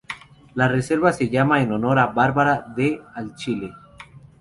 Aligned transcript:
La 0.55 0.67
reserva 0.67 1.13
se 1.13 1.29
llama 1.29 1.61
en 1.61 1.71
honor 1.73 1.99
a 1.99 2.07
Bárbara 2.07 2.65
D´Achille. 2.75 3.71